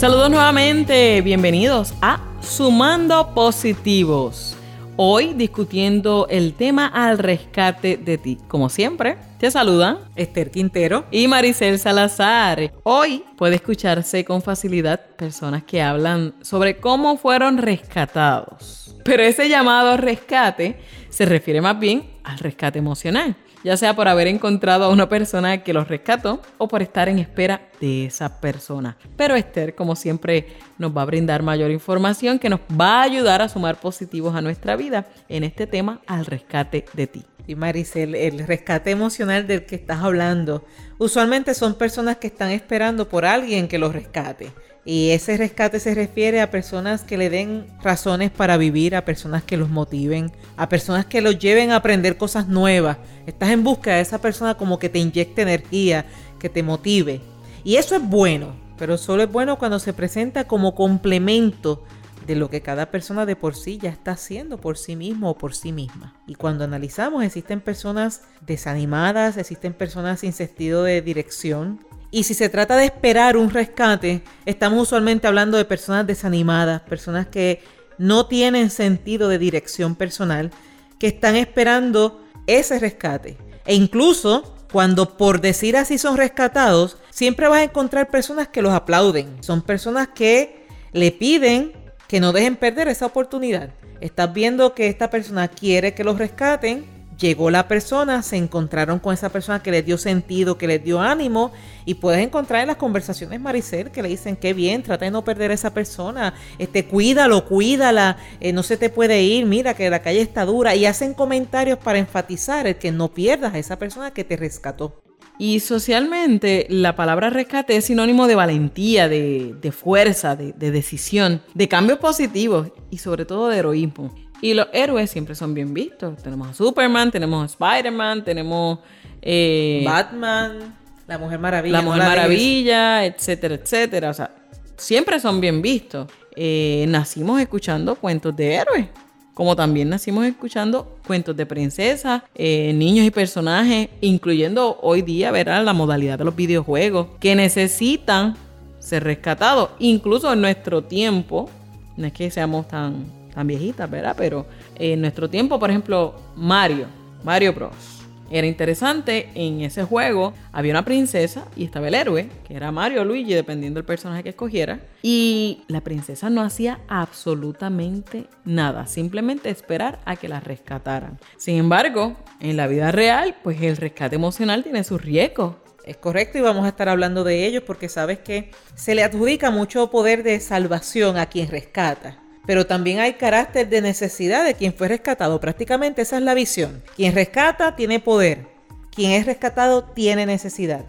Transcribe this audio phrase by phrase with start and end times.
[0.00, 4.56] Saludos nuevamente, bienvenidos a Sumando Positivos.
[4.96, 8.38] Hoy discutiendo el tema al rescate de ti.
[8.48, 12.72] Como siempre, te saludan Esther Quintero y Maricel Salazar.
[12.82, 18.96] Hoy puede escucharse con facilidad personas que hablan sobre cómo fueron rescatados.
[19.04, 20.80] Pero ese llamado rescate
[21.10, 25.62] se refiere más bien al rescate emocional ya sea por haber encontrado a una persona
[25.62, 28.96] que los rescató o por estar en espera de esa persona.
[29.16, 33.42] Pero Esther, como siempre, nos va a brindar mayor información que nos va a ayudar
[33.42, 37.24] a sumar positivos a nuestra vida en este tema al rescate de ti.
[37.50, 40.64] Y Maricel, el rescate emocional del que estás hablando,
[40.98, 44.52] usualmente son personas que están esperando por alguien que los rescate.
[44.84, 49.42] Y ese rescate se refiere a personas que le den razones para vivir, a personas
[49.42, 52.98] que los motiven, a personas que los lleven a aprender cosas nuevas.
[53.26, 56.06] Estás en busca de esa persona como que te inyecte energía,
[56.38, 57.20] que te motive.
[57.64, 61.82] Y eso es bueno, pero solo es bueno cuando se presenta como complemento
[62.30, 65.36] de lo que cada persona de por sí ya está haciendo por sí mismo o
[65.36, 66.14] por sí misma.
[66.28, 72.48] Y cuando analizamos, existen personas desanimadas, existen personas sin sentido de dirección, y si se
[72.48, 77.64] trata de esperar un rescate, estamos usualmente hablando de personas desanimadas, personas que
[77.98, 80.52] no tienen sentido de dirección personal,
[81.00, 83.38] que están esperando ese rescate.
[83.64, 88.72] E incluso cuando por decir así son rescatados, siempre vas a encontrar personas que los
[88.72, 89.42] aplauden.
[89.42, 91.79] Son personas que le piden
[92.10, 93.70] que no dejen perder esa oportunidad.
[94.00, 96.84] Estás viendo que esta persona quiere que los rescaten
[97.16, 101.00] llegó la persona, se encontraron con esa persona que les dio sentido, que les dio
[101.00, 101.52] ánimo
[101.84, 105.22] y puedes encontrar en las conversaciones Maricel que le dicen qué bien, trata de no
[105.22, 109.88] perder a esa persona, este cuídalo, cuídala, eh, no se te puede ir, mira que
[109.88, 113.78] la calle está dura y hacen comentarios para enfatizar el que no pierdas a esa
[113.78, 115.00] persona que te rescató.
[115.40, 121.66] Y socialmente la palabra rescate es sinónimo de valentía, de, fuerza, de, de decisión, de
[121.66, 124.14] cambios positivos y sobre todo de heroísmo.
[124.42, 126.22] Y los héroes siempre son bien vistos.
[126.22, 128.80] Tenemos a Superman, tenemos a Spider-Man, tenemos...
[129.22, 130.76] Eh, Batman,
[131.06, 131.78] la Mujer Maravilla.
[131.78, 134.10] La Mujer Maravilla, etcétera, etcétera.
[134.10, 134.34] O sea,
[134.76, 136.06] siempre son bien vistos.
[136.36, 138.86] Eh, nacimos escuchando cuentos de héroes.
[139.34, 145.64] Como también nacimos escuchando cuentos de princesas, eh, niños y personajes, incluyendo hoy día, verán,
[145.64, 148.36] la modalidad de los videojuegos, que necesitan
[148.78, 149.70] ser rescatados.
[149.78, 151.48] Incluso en nuestro tiempo,
[151.96, 154.14] no es que seamos tan tan viejitas, ¿verdad?
[154.16, 154.46] Pero
[154.76, 156.86] en nuestro tiempo, por ejemplo, Mario,
[157.24, 157.99] Mario Bros.
[158.30, 163.02] Era interesante, en ese juego había una princesa y estaba el héroe, que era Mario
[163.02, 164.78] o Luigi, dependiendo del personaje que escogiera.
[165.02, 171.18] Y la princesa no hacía absolutamente nada, simplemente esperar a que la rescataran.
[171.38, 175.56] Sin embargo, en la vida real, pues el rescate emocional tiene sus riesgos.
[175.84, 179.50] Es correcto y vamos a estar hablando de ellos porque sabes que se le adjudica
[179.50, 184.74] mucho poder de salvación a quien rescata pero también hay carácter de necesidad de quien
[184.74, 185.40] fue rescatado.
[185.40, 186.82] Prácticamente esa es la visión.
[186.96, 188.46] Quien rescata tiene poder,
[188.94, 190.84] quien es rescatado tiene necesidad.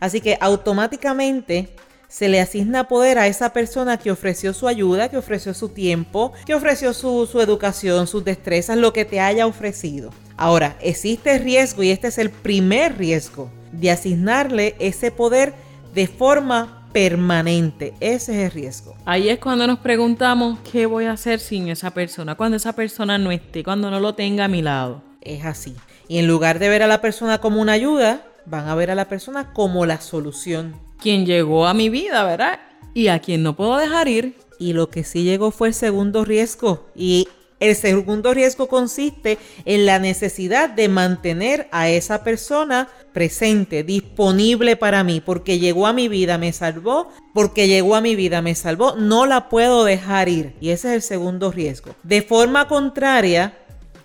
[0.00, 1.74] Así que automáticamente
[2.14, 6.32] se le asigna poder a esa persona que ofreció su ayuda, que ofreció su tiempo,
[6.46, 10.10] que ofreció su, educación, sus destrezas, lo que te haya ofrecido.
[10.36, 15.54] Ahora, existe riesgo y este es el primer riesgo de asignarle ese poder
[15.92, 17.92] de forma permanente.
[17.98, 18.94] Ese es el riesgo.
[19.04, 23.18] Ahí es cuando nos preguntamos qué voy a hacer sin esa persona, cuando esa persona
[23.18, 25.02] no esté, cuando no lo tenga a mi lado.
[25.20, 25.74] Es así.
[26.06, 28.94] Y en lugar de ver a la persona como una ayuda, van a ver a
[28.94, 30.76] la persona como la solución.
[31.00, 32.60] Quien llegó a mi vida, ¿verdad?
[32.94, 34.36] Y a quien no puedo dejar ir.
[34.60, 36.86] Y lo que sí llegó fue el segundo riesgo.
[36.94, 37.26] Y
[37.60, 45.04] el segundo riesgo consiste en la necesidad de mantener a esa persona presente, disponible para
[45.04, 48.96] mí, porque llegó a mi vida, me salvó, porque llegó a mi vida, me salvó,
[48.96, 50.54] no la puedo dejar ir.
[50.60, 51.94] Y ese es el segundo riesgo.
[52.02, 53.56] De forma contraria,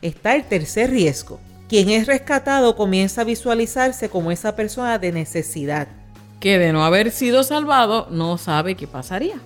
[0.02, 1.40] está el tercer riesgo.
[1.68, 5.88] Quien es rescatado comienza a visualizarse como esa persona de necesidad.
[6.40, 9.40] Que de no haber sido salvado no sabe qué pasaría.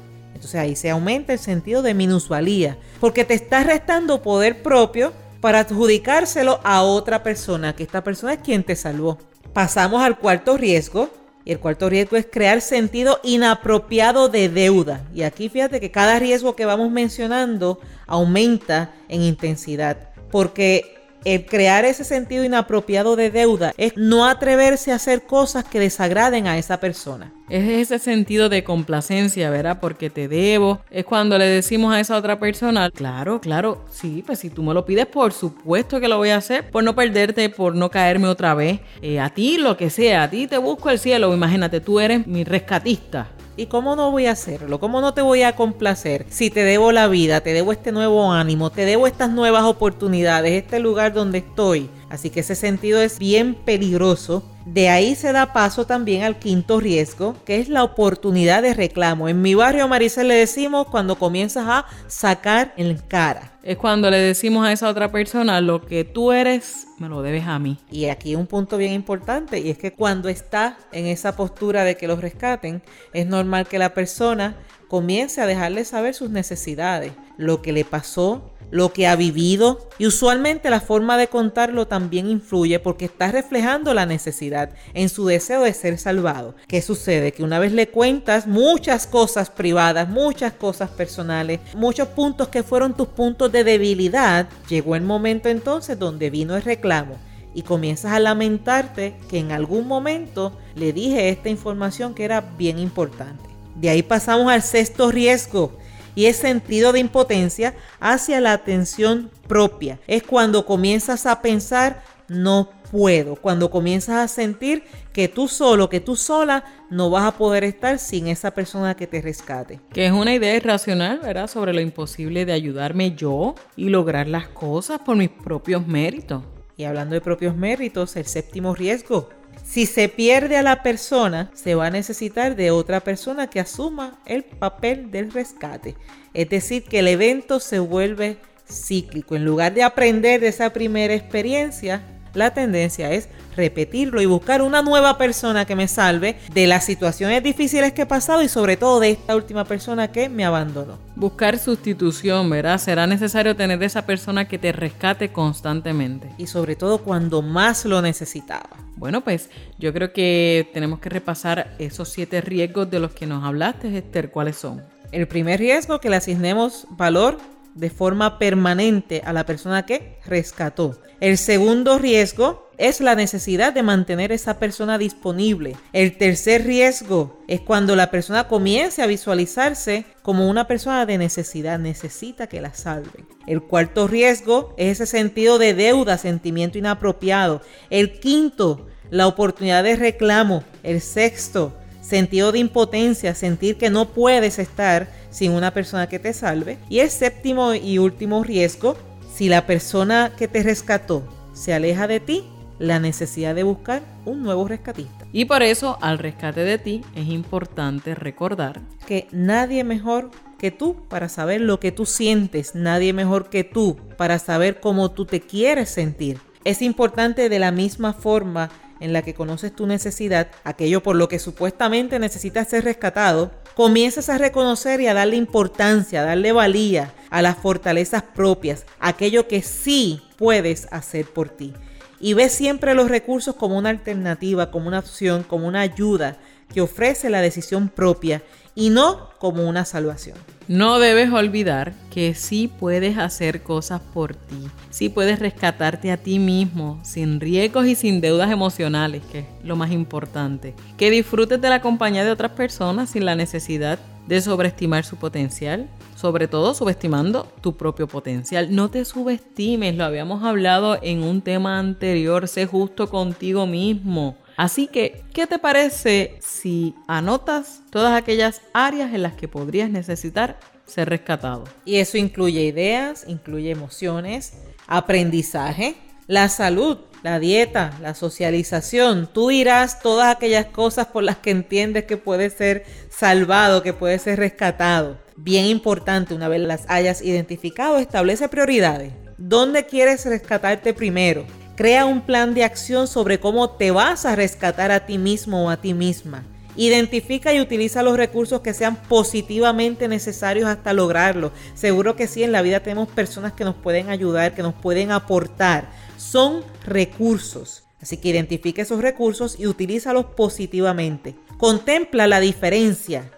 [0.43, 5.59] Entonces ahí se aumenta el sentido de minusvalía, porque te estás restando poder propio para
[5.59, 9.17] adjudicárselo a otra persona, que esta persona es quien te salvó.
[9.53, 11.09] Pasamos al cuarto riesgo,
[11.45, 15.05] y el cuarto riesgo es crear sentido inapropiado de deuda.
[15.15, 21.85] Y aquí fíjate que cada riesgo que vamos mencionando aumenta en intensidad, porque el crear
[21.85, 26.79] ese sentido inapropiado de deuda es no atreverse a hacer cosas que desagraden a esa
[26.79, 27.31] persona.
[27.49, 29.79] Es ese sentido de complacencia, ¿verdad?
[29.79, 30.79] Porque te debo.
[30.89, 34.73] Es cuando le decimos a esa otra persona, claro, claro, sí, pues si tú me
[34.73, 38.27] lo pides, por supuesto que lo voy a hacer, por no perderte, por no caerme
[38.27, 38.79] otra vez.
[39.01, 41.33] Eh, a ti, lo que sea, a ti te busco el cielo.
[41.33, 43.27] Imagínate, tú eres mi rescatista.
[43.55, 44.79] ¿Y cómo no voy a hacerlo?
[44.79, 46.25] ¿Cómo no te voy a complacer?
[46.29, 50.63] Si te debo la vida, te debo este nuevo ánimo, te debo estas nuevas oportunidades,
[50.63, 51.87] este lugar donde estoy.
[52.09, 54.41] Así que ese sentido es bien peligroso.
[54.65, 59.27] De ahí se da paso también al quinto riesgo, que es la oportunidad de reclamo.
[59.27, 63.51] En mi barrio Maricel le decimos cuando comienzas a sacar en cara.
[63.61, 67.45] Es cuando le decimos a esa otra persona, lo que tú eres, me lo debes
[67.45, 67.77] a mí.
[67.91, 71.97] Y aquí un punto bien importante, y es que cuando está en esa postura de
[71.97, 72.81] que los rescaten,
[73.13, 74.55] es normal que la persona
[74.87, 80.07] comience a dejarle saber sus necesidades, lo que le pasó, lo que ha vivido y
[80.07, 85.61] usualmente la forma de contarlo también influye porque está reflejando la necesidad en su deseo
[85.61, 86.55] de ser salvado.
[86.67, 87.33] ¿Qué sucede?
[87.33, 92.95] Que una vez le cuentas muchas cosas privadas, muchas cosas personales, muchos puntos que fueron
[92.95, 97.19] tus puntos de debilidad, llegó el momento entonces donde vino el reclamo
[97.53, 102.79] y comienzas a lamentarte que en algún momento le dije esta información que era bien
[102.79, 103.43] importante.
[103.75, 105.77] De ahí pasamos al sexto riesgo,
[106.15, 109.99] y es sentido de impotencia hacia la atención propia.
[110.07, 114.83] Es cuando comienzas a pensar, no puedo, cuando comienzas a sentir
[115.13, 119.07] que tú solo, que tú sola no vas a poder estar sin esa persona que
[119.07, 119.79] te rescate.
[119.91, 121.47] Que es una idea irracional, ¿verdad?
[121.47, 126.43] Sobre lo imposible de ayudarme yo y lograr las cosas por mis propios méritos.
[126.77, 129.29] Y hablando de propios méritos, el séptimo riesgo,
[129.63, 134.19] si se pierde a la persona, se va a necesitar de otra persona que asuma
[134.25, 135.95] el papel del rescate.
[136.33, 138.37] Es decir, que el evento se vuelve
[138.69, 139.35] cíclico.
[139.35, 142.03] En lugar de aprender de esa primera experiencia,
[142.33, 147.43] la tendencia es repetirlo y buscar una nueva persona que me salve de las situaciones
[147.43, 150.97] difíciles que he pasado y sobre todo de esta última persona que me abandonó.
[151.15, 152.79] Buscar sustitución, ¿verdad?
[152.79, 156.29] Será necesario tener esa persona que te rescate constantemente.
[156.37, 158.69] Y sobre todo cuando más lo necesitaba.
[158.95, 163.43] Bueno, pues yo creo que tenemos que repasar esos siete riesgos de los que nos
[163.43, 164.31] hablaste, Esther.
[164.31, 164.81] ¿Cuáles son?
[165.11, 167.37] El primer riesgo, que le asignemos valor
[167.75, 170.99] de forma permanente a la persona que rescató.
[171.19, 175.75] El segundo riesgo es la necesidad de mantener esa persona disponible.
[175.93, 181.79] El tercer riesgo es cuando la persona comience a visualizarse como una persona de necesidad,
[181.79, 183.27] necesita que la salven.
[183.47, 187.61] El cuarto riesgo es ese sentido de deuda, sentimiento inapropiado.
[187.89, 190.63] El quinto, la oportunidad de reclamo.
[190.81, 196.31] El sexto, sentido de impotencia, sentir que no puedes estar sin una persona que te
[196.31, 196.77] salve.
[196.87, 198.95] Y el séptimo y último riesgo
[199.33, 202.43] si la persona que te rescató se aleja de ti,
[202.77, 205.25] la necesidad de buscar un nuevo rescatista.
[205.31, 210.95] Y por eso al rescate de ti es importante recordar que nadie mejor que tú
[211.09, 215.41] para saber lo que tú sientes, nadie mejor que tú para saber cómo tú te
[215.41, 216.39] quieres sentir.
[216.63, 218.69] Es importante de la misma forma
[219.03, 224.29] en la que conoces tu necesidad, aquello por lo que supuestamente necesitas ser rescatado, comienzas
[224.29, 229.61] a reconocer y a darle importancia, a darle valía a las fortalezas propias, aquello que
[229.61, 231.73] sí puedes hacer por ti.
[232.21, 236.37] Y ves siempre los recursos como una alternativa, como una opción, como una ayuda
[236.73, 238.41] que ofrece la decisión propia
[238.73, 240.37] y no como una salvación.
[240.69, 246.39] No debes olvidar que sí puedes hacer cosas por ti, sí puedes rescatarte a ti
[246.39, 250.73] mismo sin riesgos y sin deudas emocionales, que es lo más importante.
[250.95, 255.89] Que disfrutes de la compañía de otras personas sin la necesidad de sobreestimar su potencial,
[256.15, 258.73] sobre todo subestimando tu propio potencial.
[258.73, 264.37] No te subestimes, lo habíamos hablado en un tema anterior, sé justo contigo mismo.
[264.55, 270.59] Así que, ¿qué te parece si anotas todas aquellas áreas en las que podrías necesitar
[270.85, 271.63] ser rescatado?
[271.85, 274.53] Y eso incluye ideas, incluye emociones,
[274.87, 275.95] aprendizaje,
[276.27, 279.29] la salud, la dieta, la socialización.
[279.31, 284.19] Tú dirás todas aquellas cosas por las que entiendes que puede ser salvado, que puede
[284.19, 285.17] ser rescatado.
[285.35, 289.13] Bien importante, una vez las hayas identificado, establece prioridades.
[289.37, 291.45] ¿Dónde quieres rescatarte primero?
[291.75, 295.69] Crea un plan de acción sobre cómo te vas a rescatar a ti mismo o
[295.71, 296.43] a ti misma.
[296.75, 301.51] Identifica y utiliza los recursos que sean positivamente necesarios hasta lograrlo.
[301.73, 305.11] Seguro que sí, en la vida tenemos personas que nos pueden ayudar, que nos pueden
[305.11, 305.89] aportar.
[306.17, 307.83] Son recursos.
[307.99, 311.35] Así que identifica esos recursos y utilízalos positivamente.
[311.57, 313.31] Contempla la diferencia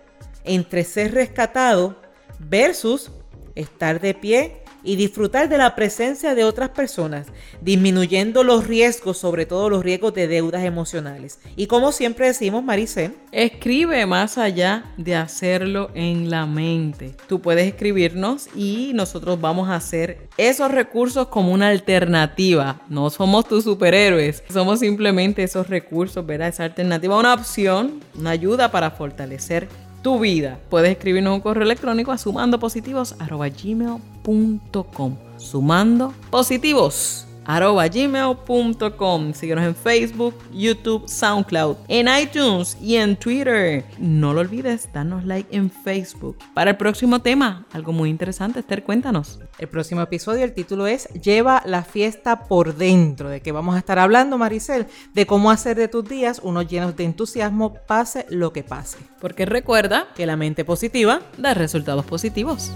[0.44, 2.01] entre ser rescatado
[2.39, 3.12] versus
[3.56, 7.27] estar de pie y disfrutar de la presencia de otras personas,
[7.62, 11.39] disminuyendo los riesgos, sobre todo los riesgos de deudas emocionales.
[11.56, 17.15] Y como siempre decimos, Maricel, escribe más allá de hacerlo en la mente.
[17.27, 22.82] Tú puedes escribirnos y nosotros vamos a hacer esos recursos como una alternativa.
[22.88, 26.50] No somos tus superhéroes, somos simplemente esos recursos, ¿verdad?
[26.50, 29.68] Esa alternativa, una opción, una ayuda para fortalecer
[30.06, 30.60] tu vida.
[30.70, 39.34] Puedes escribirnos un correo electrónico a sumandopositivos.gmail.com Sumando positivos arroba gmail.com.
[39.34, 43.86] Síguenos en Facebook, YouTube, SoundCloud, en iTunes y en Twitter.
[43.98, 46.38] No lo olvides, danos like en Facebook.
[46.54, 49.40] Para el próximo tema, algo muy interesante, Esther, cuéntanos.
[49.58, 53.30] El próximo episodio, el título es Lleva la fiesta por dentro.
[53.30, 54.88] ¿De qué vamos a estar hablando, Maricel?
[55.14, 58.98] De cómo hacer de tus días unos llenos de entusiasmo, pase lo que pase.
[59.22, 62.72] Porque recuerda que la mente positiva da resultados positivos.